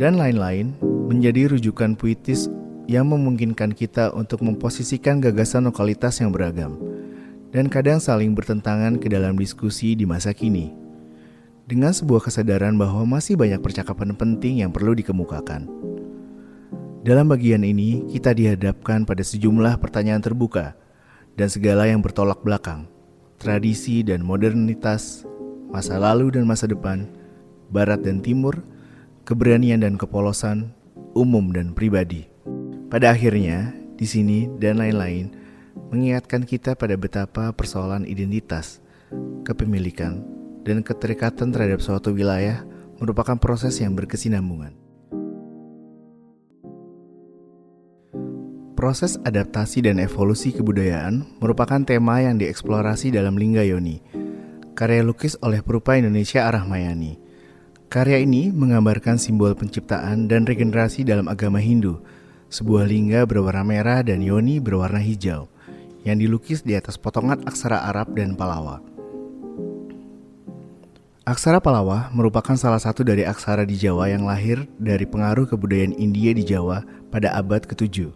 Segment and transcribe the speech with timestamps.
[0.00, 0.72] dan lain-lain
[1.12, 2.48] menjadi rujukan puitis
[2.88, 6.80] yang memungkinkan kita untuk memposisikan gagasan lokalitas yang beragam
[7.52, 10.72] dan kadang saling bertentangan ke dalam diskusi di masa kini.
[11.68, 15.70] Dengan sebuah kesadaran bahwa masih banyak percakapan penting yang perlu dikemukakan.
[17.06, 20.74] Dalam bagian ini, kita dihadapkan pada sejumlah pertanyaan terbuka
[21.38, 22.90] dan segala yang bertolak belakang,
[23.38, 25.22] tradisi dan modernitas,
[25.70, 27.06] masa lalu dan masa depan,
[27.70, 28.60] barat dan timur,
[29.24, 30.74] keberanian dan kepolosan,
[31.14, 32.26] umum dan pribadi.
[32.90, 35.30] Pada akhirnya, di sini dan lain-lain
[35.94, 38.82] mengingatkan kita pada betapa persoalan identitas,
[39.46, 40.22] kepemilikan,
[40.66, 42.62] dan keterikatan terhadap suatu wilayah
[43.00, 44.76] merupakan proses yang berkesinambungan.
[48.80, 54.00] Proses adaptasi dan evolusi kebudayaan merupakan tema yang dieksplorasi dalam Lingga Yoni,
[54.72, 57.29] karya lukis oleh perupa Indonesia Arahmayani.
[57.90, 61.98] Karya ini menggambarkan simbol penciptaan dan regenerasi dalam agama Hindu,
[62.46, 65.50] sebuah lingga berwarna merah dan yoni berwarna hijau,
[66.06, 68.78] yang dilukis di atas potongan aksara Arab dan Palawa.
[71.26, 76.30] Aksara Palawa merupakan salah satu dari aksara di Jawa yang lahir dari pengaruh kebudayaan India
[76.30, 78.06] di Jawa pada abad ke-7.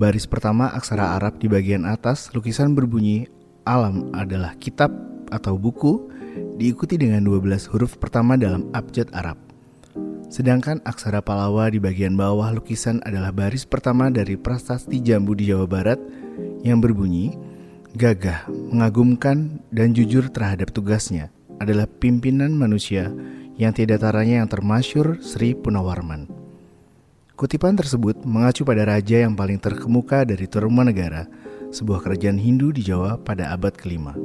[0.00, 3.28] Baris pertama aksara Arab di bagian atas lukisan berbunyi
[3.68, 4.88] alam adalah kitab
[5.28, 6.08] atau buku
[6.58, 9.38] diikuti dengan 12 huruf pertama dalam abjad Arab.
[10.28, 15.64] Sedangkan aksara Palawa di bagian bawah lukisan adalah baris pertama dari prasasti jambu di Jawa
[15.64, 15.96] Barat
[16.60, 17.32] yang berbunyi
[17.96, 23.08] gagah, mengagumkan, dan jujur terhadap tugasnya adalah pimpinan manusia
[23.56, 26.28] yang tidak taranya yang termasyur Sri Punawarman.
[27.38, 31.24] Kutipan tersebut mengacu pada raja yang paling terkemuka dari Negara,
[31.70, 34.18] sebuah kerajaan Hindu di Jawa pada abad kelima.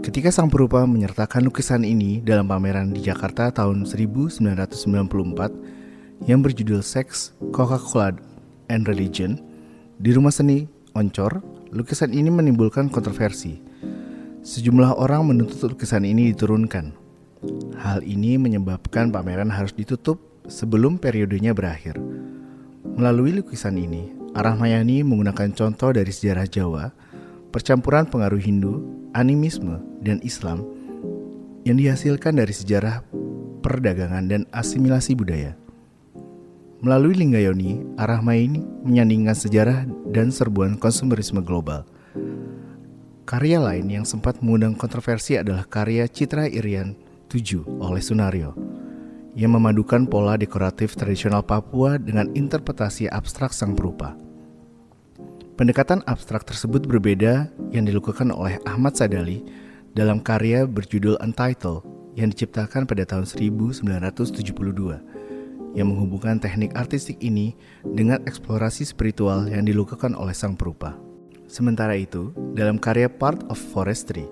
[0.00, 4.40] Ketika sang perupa menyertakan lukisan ini dalam pameran di Jakarta tahun 1994
[6.24, 8.16] yang berjudul Sex, Coca-Cola,
[8.72, 9.36] and Religion,
[10.00, 10.64] di rumah seni
[10.96, 13.60] Oncor, lukisan ini menimbulkan kontroversi.
[14.40, 16.96] Sejumlah orang menuntut lukisan ini diturunkan.
[17.76, 20.16] Hal ini menyebabkan pameran harus ditutup
[20.48, 22.00] sebelum periodenya berakhir.
[22.96, 26.88] Melalui lukisan ini, Arah Mayani menggunakan contoh dari sejarah Jawa,
[27.52, 28.80] percampuran pengaruh Hindu,
[29.12, 30.64] animisme dan Islam
[31.62, 33.04] yang dihasilkan dari sejarah
[33.62, 35.54] perdagangan dan asimilasi budaya.
[36.82, 41.86] Melalui Linggayoni, Arahma ini menyandingkan sejarah dan serbuan konsumerisme global.
[43.22, 46.98] Karya lain yang sempat mengundang kontroversi adalah karya Citra Irian
[47.30, 48.58] 7 oleh Sunario
[49.38, 54.18] yang memadukan pola dekoratif tradisional Papua dengan interpretasi abstrak sang perupa.
[55.52, 59.44] Pendekatan abstrak tersebut berbeda yang dilakukan oleh Ahmad Sadali
[59.92, 61.84] dalam karya berjudul Untitled
[62.16, 67.52] yang diciptakan pada tahun 1972 yang menghubungkan teknik artistik ini
[67.84, 70.96] dengan eksplorasi spiritual yang dilakukan oleh sang perupa.
[71.52, 74.24] Sementara itu, dalam karya Part of Forestry,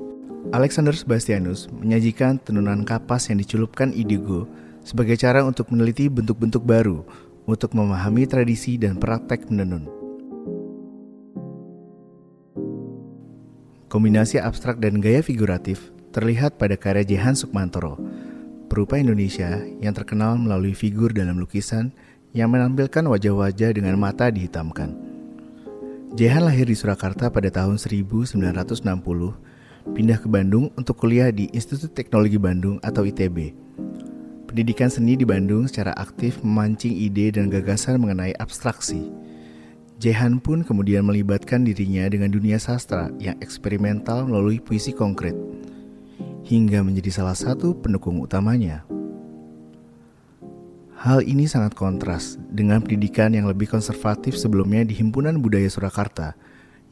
[0.57, 4.49] Alexander Sebastianus menyajikan tenunan kapas yang dicelupkan indigo
[4.81, 7.05] sebagai cara untuk meneliti bentuk-bentuk baru
[7.45, 10.00] untuk memahami tradisi dan praktek menenun.
[13.91, 17.99] Kombinasi abstrak dan gaya figuratif terlihat pada karya Jehan Sukmantoro,
[18.71, 21.91] perupa Indonesia yang terkenal melalui figur dalam lukisan
[22.31, 24.95] yang menampilkan wajah-wajah dengan mata dihitamkan.
[26.15, 28.39] Jehan lahir di Surakarta pada tahun 1960,
[29.91, 33.51] pindah ke Bandung untuk kuliah di Institut Teknologi Bandung atau ITB.
[34.47, 39.11] Pendidikan seni di Bandung secara aktif memancing ide dan gagasan mengenai abstraksi
[40.01, 45.37] Jehan pun kemudian melibatkan dirinya dengan dunia sastra yang eksperimental melalui puisi konkret,
[46.49, 48.81] hingga menjadi salah satu pendukung utamanya.
[50.97, 56.33] Hal ini sangat kontras dengan pendidikan yang lebih konservatif sebelumnya di Himpunan Budaya Surakarta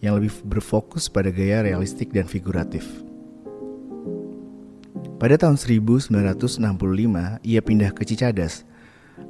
[0.05, 2.85] yang lebih berfokus pada gaya realistik dan figuratif.
[5.17, 6.61] Pada tahun 1965,
[7.41, 8.69] ia pindah ke Cicadas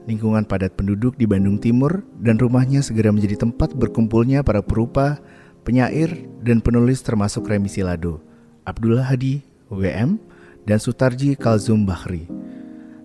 [0.09, 5.21] lingkungan padat penduduk di Bandung Timur, dan rumahnya segera menjadi tempat berkumpulnya para perupa,
[5.69, 8.25] penyair, dan penulis termasuk Remi Silado,
[8.65, 10.17] Abdullah Hadi, WM,
[10.65, 12.25] dan Sutarji Kalzum Bahri.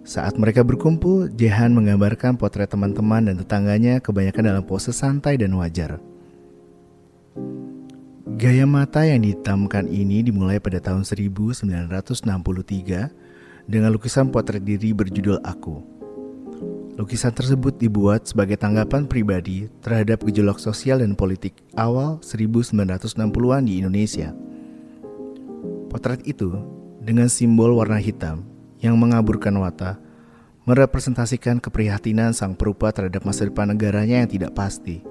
[0.07, 5.99] Saat mereka berkumpul, Jehan menggambarkan potret teman-teman dan tetangganya kebanyakan dalam pose santai dan wajar.
[8.33, 12.27] Gaya mata yang dihitamkan ini dimulai pada tahun 1963
[13.67, 15.92] dengan lukisan potret diri berjudul Aku.
[16.93, 24.29] Lukisan tersebut dibuat sebagai tanggapan pribadi terhadap gejolak sosial dan politik awal 1960-an di Indonesia.
[25.89, 26.53] Potret itu
[27.01, 28.45] dengan simbol warna hitam
[28.77, 29.97] yang mengaburkan wata,
[30.69, 35.01] merepresentasikan keprihatinan sang perupa terhadap masa depan negaranya yang tidak pasti.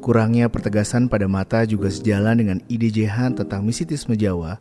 [0.00, 4.56] Kurangnya pertegasan pada mata juga sejalan dengan ide Jehan tentang misitisme Jawa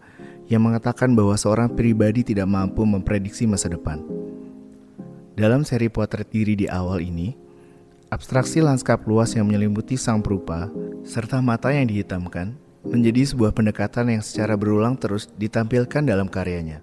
[0.51, 4.14] yang mengatakan bahwa seorang pribadi tidak mampu memprediksi masa depan.
[5.35, 7.35] Dalam seri potret diri di awal ini,
[8.07, 10.71] abstraksi lanskap luas yang menyelimuti sang perupa
[11.03, 12.55] serta mata yang dihitamkan
[12.87, 16.79] menjadi sebuah pendekatan yang secara berulang terus ditampilkan dalam karyanya.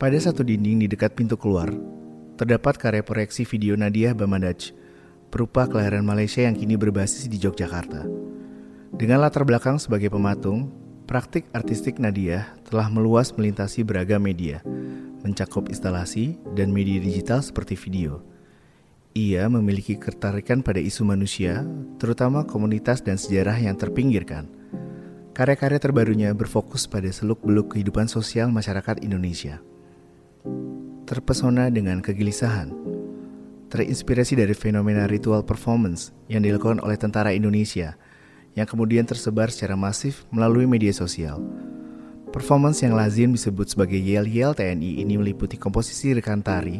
[0.00, 1.68] Pada satu dinding di dekat pintu keluar,
[2.40, 4.72] terdapat karya proyeksi video Nadia Bamadaj,
[5.28, 8.08] perupa kelahiran Malaysia yang kini berbasis di Yogyakarta.
[8.96, 10.79] Dengan latar belakang sebagai pematung,
[11.10, 14.62] praktik artistik Nadia telah meluas melintasi beragam media,
[15.26, 18.22] mencakup instalasi dan media digital seperti video.
[19.18, 21.66] Ia memiliki ketertarikan pada isu manusia,
[21.98, 24.46] terutama komunitas dan sejarah yang terpinggirkan.
[25.34, 29.58] Karya-karya terbarunya berfokus pada seluk-beluk kehidupan sosial masyarakat Indonesia
[31.10, 32.70] terpesona dengan kegelisahan.
[33.66, 37.98] Terinspirasi dari fenomena ritual performance yang dilakukan oleh tentara Indonesia
[38.54, 41.42] yang kemudian tersebar secara masif melalui media sosial.
[42.30, 46.78] Performance yang lazim disebut sebagai yel-yel TNI ini meliputi komposisi rekan tari,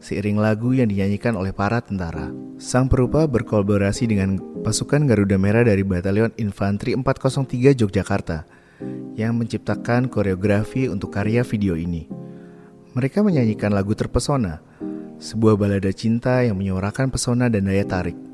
[0.00, 2.32] seiring lagu yang dinyanyikan oleh para tentara.
[2.56, 8.38] Sang perupa berkolaborasi dengan pasukan Garuda Merah dari Batalion Infanteri 403 Yogyakarta
[9.16, 12.08] yang menciptakan koreografi untuk karya video ini.
[12.96, 14.64] Mereka menyanyikan lagu Terpesona,
[15.20, 18.25] sebuah balada cinta yang menyuarakan pesona dan daya tarik.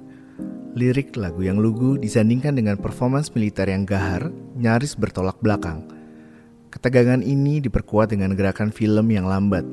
[0.72, 5.84] Lirik lagu yang lugu disandingkan dengan performance militer yang gahar, nyaris bertolak belakang.
[6.72, 9.68] Ketegangan ini diperkuat dengan gerakan film yang lambat,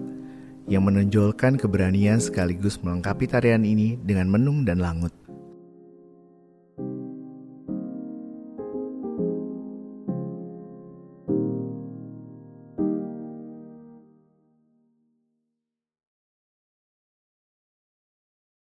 [0.67, 5.15] yang menonjolkan keberanian sekaligus melengkapi tarian ini dengan menung dan langut.